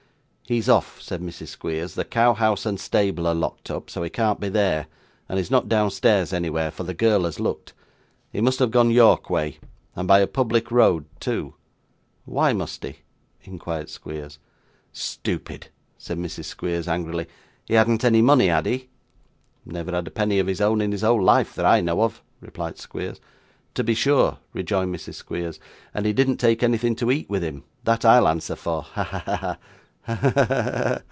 [0.47, 1.47] 'He is off,' said Mrs.
[1.47, 1.95] Squeers.
[1.95, 4.87] 'The cow house and stable are locked up, so he can't be there;
[5.29, 7.71] and he's not downstairs anywhere, for the girl has looked.
[8.33, 9.59] He must have gone York way,
[9.95, 11.53] and by a public road too.'
[12.25, 12.97] 'Why must he?'
[13.43, 14.39] inquired Squeers.
[14.91, 16.43] 'Stupid!' said Mrs.
[16.45, 17.27] Squeers angrily.
[17.65, 18.89] 'He hadn't any money, had he?'
[19.65, 22.21] 'Never had a penny of his own in his whole life, that I know of,'
[22.41, 23.21] replied Squeers.
[23.73, 25.13] 'To be sure,' rejoined Mrs.
[25.13, 25.61] Squeers,
[25.93, 28.81] 'and he didn't take anything to eat with him; that I'll answer for.
[28.83, 29.01] Ha!
[29.05, 29.23] ha!
[29.25, 29.57] ha!'
[30.03, 30.15] 'Ha!
[30.15, 30.31] ha!
[30.35, 30.97] ha!